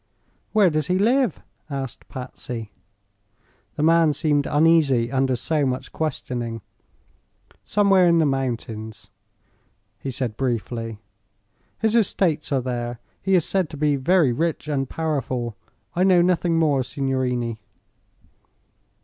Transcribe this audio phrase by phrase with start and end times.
[0.51, 2.71] "Where does he live?" asked Patsy.
[3.75, 6.61] The man seemed uneasy under so much questioning.
[7.63, 9.11] "Somewhere in the mountains,"
[9.99, 10.97] he said, briefly.
[11.77, 12.99] "His estates are there.
[13.21, 15.55] He is said to be very rich and powerful.
[15.95, 17.59] I know nothing more, signorini."